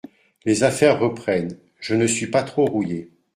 [0.45, 3.11] les affaires reprennent, je ne suis pas trop rouillé.